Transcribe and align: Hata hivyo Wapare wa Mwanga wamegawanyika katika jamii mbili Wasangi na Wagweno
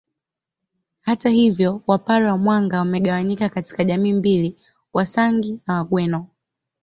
Hata 1.01 1.29
hivyo 1.29 1.81
Wapare 1.87 2.25
wa 2.25 2.37
Mwanga 2.37 2.79
wamegawanyika 2.79 3.49
katika 3.49 3.83
jamii 3.83 4.13
mbili 4.13 4.55
Wasangi 4.93 5.61
na 5.67 5.73
Wagweno 5.73 6.27